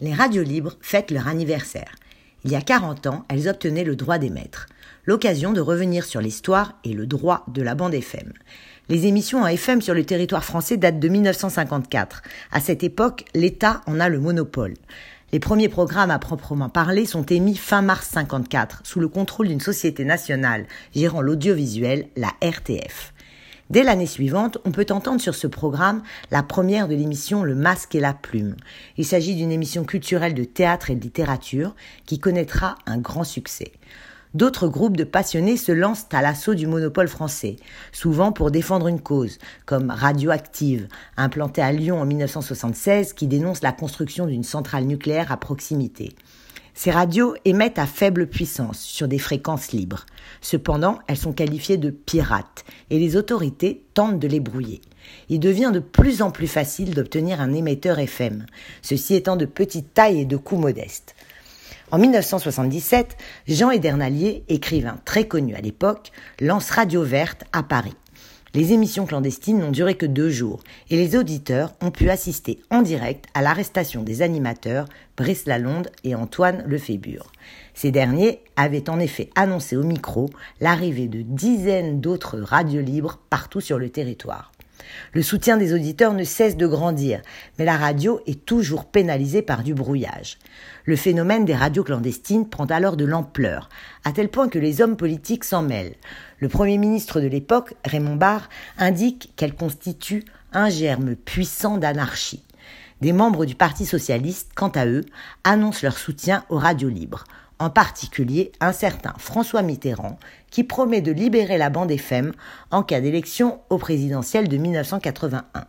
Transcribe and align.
Les 0.00 0.12
radios 0.12 0.42
libres 0.42 0.76
fêtent 0.82 1.10
leur 1.10 1.26
anniversaire. 1.26 1.94
Il 2.44 2.50
y 2.50 2.54
a 2.54 2.60
40 2.60 3.06
ans, 3.06 3.24
elles 3.28 3.48
obtenaient 3.48 3.82
le 3.82 3.96
droit 3.96 4.18
d'émettre, 4.18 4.66
l'occasion 5.06 5.54
de 5.54 5.60
revenir 5.60 6.04
sur 6.04 6.20
l'histoire 6.20 6.74
et 6.84 6.92
le 6.92 7.06
droit 7.06 7.44
de 7.48 7.62
la 7.62 7.74
bande 7.74 7.94
FM. 7.94 8.32
Les 8.90 9.06
émissions 9.06 9.42
en 9.42 9.46
FM 9.46 9.80
sur 9.80 9.94
le 9.94 10.04
territoire 10.04 10.44
français 10.44 10.76
datent 10.76 11.00
de 11.00 11.08
1954. 11.08 12.22
À 12.52 12.60
cette 12.60 12.84
époque, 12.84 13.24
l'État 13.34 13.80
en 13.86 13.98
a 13.98 14.10
le 14.10 14.20
monopole. 14.20 14.74
Les 15.32 15.40
premiers 15.40 15.70
programmes 15.70 16.10
à 16.10 16.18
proprement 16.18 16.68
parler 16.68 17.06
sont 17.06 17.24
émis 17.24 17.56
fin 17.56 17.80
mars 17.80 18.08
54 18.12 18.82
sous 18.84 19.00
le 19.00 19.08
contrôle 19.08 19.48
d'une 19.48 19.60
société 19.60 20.04
nationale 20.04 20.66
gérant 20.94 21.22
l'audiovisuel, 21.22 22.08
la 22.16 22.32
RTF. 22.42 23.14
Dès 23.68 23.82
l'année 23.82 24.06
suivante, 24.06 24.58
on 24.64 24.70
peut 24.70 24.86
entendre 24.90 25.20
sur 25.20 25.34
ce 25.34 25.48
programme 25.48 26.02
la 26.30 26.44
première 26.44 26.86
de 26.86 26.94
l'émission 26.94 27.42
Le 27.42 27.56
Masque 27.56 27.96
et 27.96 28.00
la 28.00 28.14
Plume. 28.14 28.54
Il 28.96 29.04
s'agit 29.04 29.34
d'une 29.34 29.50
émission 29.50 29.84
culturelle 29.84 30.34
de 30.34 30.44
théâtre 30.44 30.90
et 30.90 30.94
de 30.94 31.02
littérature 31.02 31.74
qui 32.04 32.20
connaîtra 32.20 32.76
un 32.86 32.98
grand 32.98 33.24
succès. 33.24 33.72
D'autres 34.34 34.68
groupes 34.68 34.96
de 34.96 35.02
passionnés 35.02 35.56
se 35.56 35.72
lancent 35.72 36.06
à 36.12 36.22
l'assaut 36.22 36.54
du 36.54 36.68
monopole 36.68 37.08
français, 37.08 37.56
souvent 37.90 38.30
pour 38.30 38.52
défendre 38.52 38.86
une 38.86 39.00
cause, 39.00 39.38
comme 39.64 39.90
Radioactive, 39.90 40.88
implantée 41.16 41.62
à 41.62 41.72
Lyon 41.72 42.00
en 42.00 42.04
1976, 42.04 43.14
qui 43.14 43.26
dénonce 43.26 43.62
la 43.62 43.72
construction 43.72 44.26
d'une 44.26 44.44
centrale 44.44 44.84
nucléaire 44.84 45.32
à 45.32 45.38
proximité. 45.38 46.14
Ces 46.76 46.90
radios 46.90 47.34
émettent 47.46 47.78
à 47.78 47.86
faible 47.86 48.26
puissance 48.26 48.78
sur 48.78 49.08
des 49.08 49.18
fréquences 49.18 49.72
libres. 49.72 50.04
Cependant, 50.42 50.98
elles 51.08 51.16
sont 51.16 51.32
qualifiées 51.32 51.78
de 51.78 51.88
pirates 51.88 52.66
et 52.90 52.98
les 52.98 53.16
autorités 53.16 53.82
tentent 53.94 54.18
de 54.18 54.28
les 54.28 54.40
brouiller. 54.40 54.82
Il 55.30 55.40
devient 55.40 55.70
de 55.72 55.80
plus 55.80 56.20
en 56.20 56.30
plus 56.30 56.46
facile 56.46 56.94
d'obtenir 56.94 57.40
un 57.40 57.54
émetteur 57.54 57.98
FM, 57.98 58.44
ceci 58.82 59.14
étant 59.14 59.36
de 59.36 59.46
petite 59.46 59.94
taille 59.94 60.20
et 60.20 60.26
de 60.26 60.36
coût 60.36 60.58
modeste. 60.58 61.16
En 61.90 61.98
1977, 61.98 63.16
Jean 63.48 63.70
Edernalier, 63.70 64.44
écrivain 64.48 65.00
très 65.06 65.26
connu 65.26 65.54
à 65.54 65.62
l'époque, 65.62 66.12
lance 66.40 66.68
Radio 66.70 67.02
Verte 67.02 67.44
à 67.54 67.62
Paris. 67.62 67.94
Les 68.54 68.72
émissions 68.72 69.06
clandestines 69.06 69.58
n'ont 69.58 69.70
duré 69.70 69.96
que 69.96 70.06
deux 70.06 70.30
jours 70.30 70.62
et 70.88 70.96
les 70.96 71.16
auditeurs 71.16 71.74
ont 71.82 71.90
pu 71.90 72.08
assister 72.10 72.60
en 72.70 72.82
direct 72.82 73.26
à 73.34 73.42
l'arrestation 73.42 74.02
des 74.02 74.22
animateurs 74.22 74.88
Brice 75.16 75.46
Lalonde 75.46 75.90
et 76.04 76.14
Antoine 76.14 76.64
Lefébure. 76.66 77.32
Ces 77.74 77.90
derniers 77.90 78.40
avaient 78.56 78.88
en 78.88 78.98
effet 78.98 79.30
annoncé 79.34 79.76
au 79.76 79.82
micro 79.82 80.30
l'arrivée 80.60 81.08
de 81.08 81.22
dizaines 81.22 82.00
d'autres 82.00 82.38
radios 82.38 82.82
libres 82.82 83.18
partout 83.30 83.60
sur 83.60 83.78
le 83.78 83.90
territoire. 83.90 84.52
Le 85.12 85.22
soutien 85.22 85.56
des 85.56 85.72
auditeurs 85.72 86.14
ne 86.14 86.24
cesse 86.24 86.56
de 86.56 86.66
grandir, 86.66 87.20
mais 87.58 87.64
la 87.64 87.76
radio 87.76 88.20
est 88.26 88.44
toujours 88.44 88.86
pénalisée 88.86 89.42
par 89.42 89.62
du 89.62 89.74
brouillage. 89.74 90.38
Le 90.84 90.96
phénomène 90.96 91.44
des 91.44 91.54
radios 91.54 91.84
clandestines 91.84 92.48
prend 92.48 92.66
alors 92.66 92.96
de 92.96 93.04
l'ampleur, 93.04 93.68
à 94.04 94.12
tel 94.12 94.28
point 94.28 94.48
que 94.48 94.58
les 94.58 94.80
hommes 94.80 94.96
politiques 94.96 95.44
s'en 95.44 95.62
mêlent. 95.62 95.96
Le 96.38 96.48
Premier 96.48 96.78
ministre 96.78 97.20
de 97.20 97.26
l'époque, 97.26 97.74
Raymond 97.84 98.16
Barre, 98.16 98.48
indique 98.78 99.32
qu'elle 99.36 99.54
constitue 99.54 100.24
un 100.52 100.68
germe 100.68 101.16
puissant 101.16 101.76
d'anarchie. 101.76 102.44
Des 103.00 103.12
membres 103.12 103.44
du 103.44 103.54
Parti 103.54 103.84
socialiste, 103.84 104.52
quant 104.54 104.70
à 104.70 104.86
eux, 104.86 105.04
annoncent 105.44 105.80
leur 105.82 105.98
soutien 105.98 106.44
aux 106.48 106.58
radios 106.58 106.88
libres 106.88 107.24
en 107.58 107.70
particulier 107.70 108.52
un 108.60 108.72
certain 108.72 109.14
François 109.18 109.62
Mitterrand, 109.62 110.18
qui 110.50 110.64
promet 110.64 111.00
de 111.00 111.12
libérer 111.12 111.58
la 111.58 111.70
bande 111.70 111.90
FM 111.90 112.32
en 112.70 112.82
cas 112.82 113.00
d'élection 113.00 113.60
au 113.70 113.78
présidentiel 113.78 114.48
de 114.48 114.56
1981. 114.56 115.66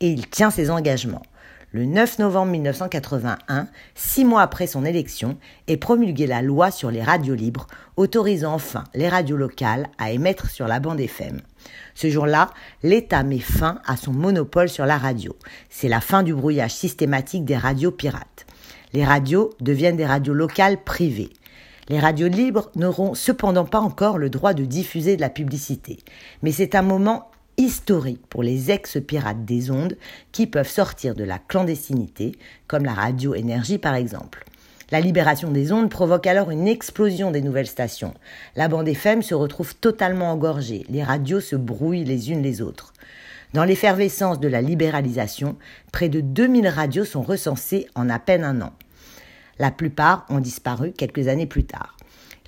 Et 0.00 0.10
il 0.10 0.28
tient 0.28 0.50
ses 0.50 0.70
engagements. 0.70 1.22
Le 1.72 1.84
9 1.84 2.20
novembre 2.20 2.52
1981, 2.52 3.68
six 3.94 4.24
mois 4.24 4.40
après 4.40 4.66
son 4.66 4.84
élection, 4.84 5.36
est 5.66 5.76
promulguée 5.76 6.26
la 6.26 6.40
loi 6.40 6.70
sur 6.70 6.90
les 6.90 7.02
radios 7.02 7.34
libres, 7.34 7.66
autorisant 7.96 8.54
enfin 8.54 8.84
les 8.94 9.08
radios 9.08 9.36
locales 9.36 9.88
à 9.98 10.12
émettre 10.12 10.48
sur 10.48 10.68
la 10.68 10.80
bande 10.80 11.00
FM. 11.00 11.40
Ce 11.94 12.08
jour-là, 12.08 12.50
l'État 12.82 13.24
met 13.24 13.40
fin 13.40 13.80
à 13.84 13.96
son 13.96 14.12
monopole 14.12 14.68
sur 14.68 14.86
la 14.86 14.96
radio. 14.96 15.36
C'est 15.68 15.88
la 15.88 16.00
fin 16.00 16.22
du 16.22 16.34
brouillage 16.34 16.72
systématique 16.72 17.44
des 17.44 17.56
radios 17.56 17.90
pirates 17.90 18.45
les 18.92 19.04
radios 19.04 19.50
deviennent 19.60 19.96
des 19.96 20.06
radios 20.06 20.34
locales 20.34 20.82
privées. 20.82 21.30
Les 21.88 22.00
radios 22.00 22.28
libres 22.28 22.70
n'auront 22.74 23.14
cependant 23.14 23.64
pas 23.64 23.80
encore 23.80 24.18
le 24.18 24.30
droit 24.30 24.54
de 24.54 24.64
diffuser 24.64 25.16
de 25.16 25.20
la 25.20 25.30
publicité. 25.30 25.98
Mais 26.42 26.50
c'est 26.50 26.74
un 26.74 26.82
moment 26.82 27.30
historique 27.58 28.26
pour 28.28 28.42
les 28.42 28.70
ex-pirates 28.70 29.44
des 29.44 29.70
ondes 29.70 29.96
qui 30.32 30.46
peuvent 30.46 30.68
sortir 30.68 31.14
de 31.14 31.24
la 31.24 31.38
clandestinité, 31.38 32.32
comme 32.66 32.84
la 32.84 32.94
radio 32.94 33.34
énergie 33.34 33.78
par 33.78 33.94
exemple. 33.94 34.44
La 34.92 35.00
libération 35.00 35.50
des 35.50 35.72
ondes 35.72 35.90
provoque 35.90 36.28
alors 36.28 36.50
une 36.50 36.68
explosion 36.68 37.32
des 37.32 37.42
nouvelles 37.42 37.66
stations. 37.66 38.14
La 38.54 38.68
bande 38.68 38.86
FM 38.86 39.22
se 39.22 39.34
retrouve 39.34 39.74
totalement 39.74 40.30
engorgée, 40.30 40.86
les 40.88 41.02
radios 41.02 41.40
se 41.40 41.56
brouillent 41.56 42.04
les 42.04 42.30
unes 42.30 42.42
les 42.42 42.62
autres. 42.62 42.92
Dans 43.54 43.64
l'effervescence 43.64 44.40
de 44.40 44.48
la 44.48 44.60
libéralisation, 44.60 45.56
près 45.92 46.08
de 46.08 46.20
2000 46.20 46.68
radios 46.68 47.04
sont 47.04 47.22
recensées 47.22 47.86
en 47.94 48.08
à 48.10 48.18
peine 48.18 48.44
un 48.44 48.60
an. 48.60 48.72
La 49.58 49.70
plupart 49.70 50.26
ont 50.28 50.40
disparu 50.40 50.92
quelques 50.92 51.28
années 51.28 51.46
plus 51.46 51.64
tard. 51.64 51.96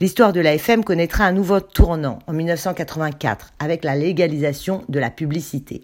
L'histoire 0.00 0.32
de 0.32 0.38
la 0.38 0.54
FM 0.54 0.84
connaîtra 0.84 1.24
un 1.24 1.32
nouveau 1.32 1.58
tournant 1.58 2.20
en 2.28 2.32
1984 2.32 3.54
avec 3.58 3.82
la 3.82 3.96
légalisation 3.96 4.84
de 4.88 5.00
la 5.00 5.10
publicité. 5.10 5.82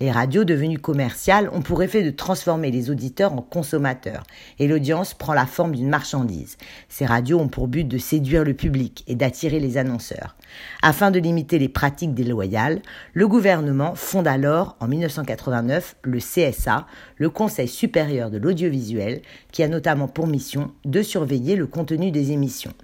Les 0.00 0.10
radios 0.10 0.42
devenues 0.42 0.80
commerciales 0.80 1.48
ont 1.52 1.62
pour 1.62 1.80
effet 1.84 2.02
de 2.02 2.10
transformer 2.10 2.72
les 2.72 2.90
auditeurs 2.90 3.32
en 3.32 3.40
consommateurs 3.40 4.24
et 4.58 4.66
l'audience 4.66 5.14
prend 5.14 5.32
la 5.32 5.46
forme 5.46 5.76
d'une 5.76 5.88
marchandise. 5.88 6.56
Ces 6.88 7.06
radios 7.06 7.38
ont 7.38 7.46
pour 7.46 7.68
but 7.68 7.86
de 7.86 7.98
séduire 7.98 8.42
le 8.42 8.54
public 8.54 9.04
et 9.06 9.14
d'attirer 9.14 9.60
les 9.60 9.78
annonceurs. 9.78 10.34
Afin 10.82 11.12
de 11.12 11.20
limiter 11.20 11.60
les 11.60 11.68
pratiques 11.68 12.14
déloyales, 12.14 12.82
le 13.12 13.28
gouvernement 13.28 13.94
fonde 13.94 14.26
alors 14.26 14.74
en 14.80 14.88
1989 14.88 15.94
le 16.02 16.18
CSA, 16.18 16.88
le 17.16 17.30
Conseil 17.30 17.68
supérieur 17.68 18.28
de 18.32 18.38
l'audiovisuel, 18.38 19.22
qui 19.52 19.62
a 19.62 19.68
notamment 19.68 20.08
pour 20.08 20.26
mission 20.26 20.72
de 20.84 21.00
surveiller 21.00 21.54
le 21.54 21.68
contenu 21.68 22.10
des 22.10 22.32
émissions 22.32 22.74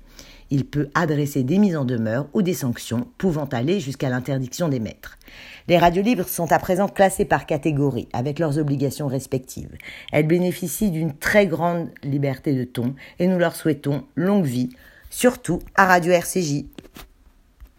il 0.51 0.65
peut 0.65 0.89
adresser 0.95 1.43
des 1.43 1.59
mises 1.59 1.77
en 1.77 1.85
demeure 1.85 2.29
ou 2.33 2.43
des 2.43 2.55
sanctions 2.55 3.09
pouvant 3.19 3.47
aller 3.47 3.81
jusqu'à 3.81 4.09
l'interdiction 4.09 4.69
d'émettre. 4.69 5.19
Les 5.69 5.79
radios 5.79 6.03
libres 6.03 6.27
sont 6.27 6.51
à 6.53 6.59
présent 6.59 6.89
classées 6.89 7.25
par 7.25 7.47
catégorie 7.47 8.09
avec 8.13 8.39
leurs 8.39 8.59
obligations 8.59 9.07
respectives. 9.07 9.77
Elles 10.13 10.27
bénéficient 10.27 10.91
d'une 10.91 11.17
très 11.17 11.47
grande 11.47 11.91
liberté 12.03 12.55
de 12.55 12.65
ton 12.65 12.95
et 13.19 13.27
nous 13.27 13.39
leur 13.39 13.55
souhaitons 13.55 14.05
longue 14.17 14.47
vie, 14.47 14.71
surtout 15.11 15.61
à 15.75 15.87
Radio 15.87 16.13
RCJ. 16.13 16.65